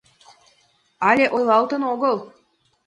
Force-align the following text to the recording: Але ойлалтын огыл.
Але 1.09 1.25
ойлалтын 1.35 1.81
огыл. 1.93 2.17